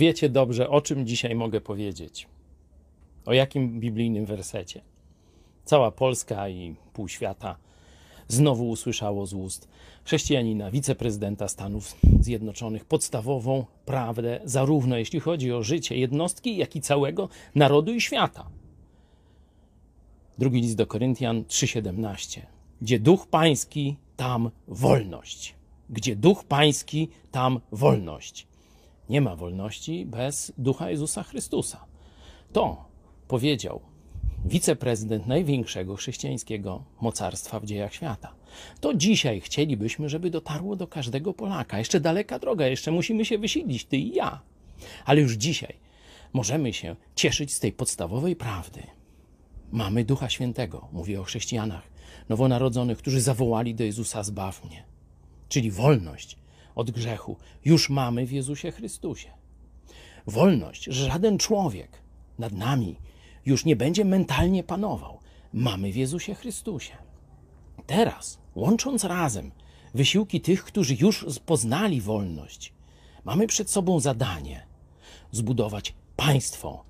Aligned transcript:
Wiecie 0.00 0.28
dobrze, 0.28 0.70
o 0.70 0.80
czym 0.80 1.06
dzisiaj 1.06 1.34
mogę 1.34 1.60
powiedzieć. 1.60 2.28
O 3.26 3.32
jakim 3.32 3.80
biblijnym 3.80 4.26
wersecie. 4.26 4.80
Cała 5.64 5.90
Polska 5.90 6.48
i 6.48 6.74
pół 6.92 7.08
świata 7.08 7.56
znowu 8.28 8.68
usłyszało 8.68 9.26
z 9.26 9.34
ust 9.34 9.68
chrześcijanina, 10.04 10.70
wiceprezydenta 10.70 11.48
Stanów 11.48 11.96
Zjednoczonych 12.20 12.84
podstawową 12.84 13.64
prawdę, 13.84 14.40
zarówno 14.44 14.96
jeśli 14.96 15.20
chodzi 15.20 15.52
o 15.52 15.62
życie 15.62 15.96
jednostki, 15.96 16.56
jak 16.56 16.76
i 16.76 16.80
całego 16.80 17.28
narodu 17.54 17.94
i 17.94 18.00
świata. 18.00 18.50
Drugi 20.38 20.60
list 20.60 20.76
do 20.76 20.86
Koryntian 20.86 21.44
3:17. 21.44 22.40
Gdzie 22.82 22.98
duch 22.98 23.26
pański, 23.26 23.96
tam 24.16 24.50
wolność. 24.68 25.54
Gdzie 25.90 26.16
duch 26.16 26.44
pański, 26.44 27.08
tam 27.30 27.60
wolność. 27.72 28.49
Nie 29.10 29.20
ma 29.20 29.36
wolności 29.36 30.06
bez 30.06 30.52
ducha 30.58 30.90
Jezusa 30.90 31.22
Chrystusa. 31.22 31.84
To 32.52 32.84
powiedział 33.28 33.80
wiceprezydent 34.44 35.26
największego 35.26 35.96
chrześcijańskiego 35.96 36.84
mocarstwa 37.00 37.60
w 37.60 37.64
dziejach 37.64 37.94
świata. 37.94 38.34
To 38.80 38.94
dzisiaj 38.94 39.40
chcielibyśmy, 39.40 40.08
żeby 40.08 40.30
dotarło 40.30 40.76
do 40.76 40.86
każdego 40.86 41.34
Polaka. 41.34 41.78
Jeszcze 41.78 42.00
daleka 42.00 42.38
droga, 42.38 42.66
jeszcze 42.66 42.90
musimy 42.90 43.24
się 43.24 43.38
wysilić, 43.38 43.84
ty 43.84 43.96
i 43.96 44.14
ja. 44.14 44.40
Ale 45.04 45.20
już 45.20 45.32
dzisiaj 45.32 45.74
możemy 46.32 46.72
się 46.72 46.96
cieszyć 47.14 47.54
z 47.54 47.60
tej 47.60 47.72
podstawowej 47.72 48.36
prawdy. 48.36 48.82
Mamy 49.72 50.04
Ducha 50.04 50.28
Świętego, 50.28 50.88
mówię 50.92 51.20
o 51.20 51.24
chrześcijanach 51.24 51.90
nowonarodzonych, 52.28 52.98
którzy 52.98 53.20
zawołali 53.20 53.74
do 53.74 53.84
Jezusa: 53.84 54.22
Zbaw 54.22 54.64
mnie. 54.64 54.84
Czyli 55.48 55.70
wolność 55.70 56.39
od 56.74 56.90
grzechu 56.90 57.36
już 57.64 57.90
mamy 57.90 58.26
w 58.26 58.32
Jezusie 58.32 58.72
Chrystusie. 58.72 59.28
Wolność, 60.26 60.84
że 60.84 61.04
żaden 61.06 61.38
człowiek 61.38 62.02
nad 62.38 62.52
nami 62.52 62.96
już 63.46 63.64
nie 63.64 63.76
będzie 63.76 64.04
mentalnie 64.04 64.64
panował. 64.64 65.18
Mamy 65.52 65.92
w 65.92 65.96
Jezusie 65.96 66.34
Chrystusie. 66.34 66.96
Teraz, 67.86 68.38
łącząc 68.54 69.04
razem 69.04 69.52
wysiłki 69.94 70.40
tych, 70.40 70.64
którzy 70.64 70.94
już 70.94 71.26
poznali 71.46 72.00
wolność, 72.00 72.72
mamy 73.24 73.46
przed 73.46 73.70
sobą 73.70 74.00
zadanie 74.00 74.66
zbudować 75.32 75.94
państwo, 76.16 76.84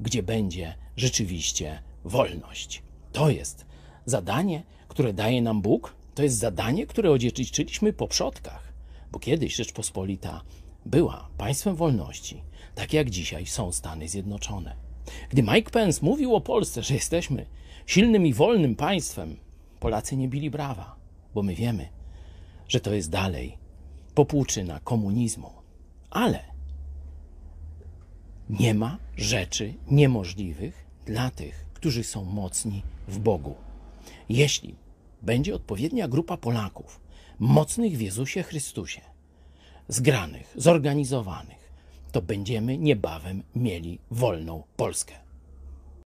gdzie 0.00 0.22
będzie 0.22 0.74
rzeczywiście 0.96 1.82
wolność. 2.04 2.82
To 3.12 3.30
jest 3.30 3.66
zadanie, 4.06 4.62
które 4.88 5.12
daje 5.12 5.42
nam 5.42 5.62
Bóg, 5.62 5.96
to 6.14 6.22
jest 6.22 6.38
zadanie, 6.38 6.86
które 6.86 7.10
odziedziczyliśmy 7.10 7.92
po 7.92 8.08
przodkach, 8.08 8.65
bo 9.16 9.20
kiedyś 9.20 9.54
Rzeczpospolita 9.54 10.42
była 10.86 11.28
państwem 11.38 11.76
wolności, 11.76 12.42
tak 12.74 12.92
jak 12.92 13.10
dzisiaj 13.10 13.46
są 13.46 13.72
Stany 13.72 14.08
Zjednoczone. 14.08 14.76
Gdy 15.30 15.42
Mike 15.42 15.70
Pence 15.70 16.00
mówił 16.02 16.34
o 16.34 16.40
Polsce, 16.40 16.82
że 16.82 16.94
jesteśmy 16.94 17.46
silnym 17.86 18.26
i 18.26 18.34
wolnym 18.34 18.74
państwem, 18.74 19.36
Polacy 19.80 20.16
nie 20.16 20.28
bili 20.28 20.50
brawa, 20.50 20.96
bo 21.34 21.42
my 21.42 21.54
wiemy, 21.54 21.88
że 22.68 22.80
to 22.80 22.94
jest 22.94 23.10
dalej 23.10 23.58
popłuczyna 24.14 24.80
komunizmu. 24.80 25.50
Ale 26.10 26.44
nie 28.50 28.74
ma 28.74 28.98
rzeczy 29.16 29.74
niemożliwych 29.90 30.86
dla 31.06 31.30
tych, 31.30 31.66
którzy 31.74 32.04
są 32.04 32.24
mocni 32.24 32.82
w 33.08 33.18
Bogu. 33.18 33.54
Jeśli 34.28 34.74
będzie 35.22 35.54
odpowiednia 35.54 36.08
grupa 36.08 36.36
Polaków, 36.36 37.05
mocnych 37.38 37.96
w 37.96 38.00
Jezusie 38.00 38.42
Chrystusie, 38.42 39.00
zgranych, 39.88 40.52
zorganizowanych, 40.56 41.72
to 42.12 42.22
będziemy 42.22 42.78
niebawem 42.78 43.42
mieli 43.54 43.98
wolną 44.10 44.62
Polskę. 44.76 45.25